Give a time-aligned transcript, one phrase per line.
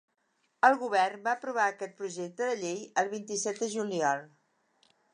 [0.69, 4.29] El govern va aprovar aquest projecte de llei el vint-i-set de juliol.